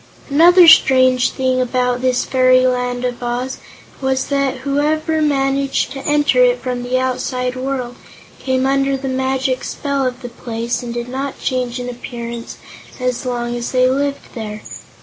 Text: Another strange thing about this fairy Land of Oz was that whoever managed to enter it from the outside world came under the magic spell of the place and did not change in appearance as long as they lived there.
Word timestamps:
Another 0.31 0.67
strange 0.67 1.29
thing 1.29 1.61
about 1.61 2.01
this 2.01 2.25
fairy 2.25 2.65
Land 2.65 3.05
of 3.05 3.21
Oz 3.21 3.59
was 4.01 4.29
that 4.29 4.61
whoever 4.65 5.21
managed 5.21 5.91
to 5.91 6.03
enter 6.07 6.43
it 6.43 6.57
from 6.59 6.81
the 6.81 6.97
outside 6.99 7.55
world 7.55 7.95
came 8.39 8.65
under 8.65 8.97
the 8.97 9.07
magic 9.07 9.63
spell 9.63 10.03
of 10.07 10.23
the 10.23 10.29
place 10.29 10.81
and 10.81 10.91
did 10.91 11.07
not 11.07 11.39
change 11.39 11.79
in 11.79 11.87
appearance 11.87 12.57
as 12.99 13.27
long 13.27 13.55
as 13.55 13.73
they 13.73 13.87
lived 13.87 14.33
there. 14.33 14.63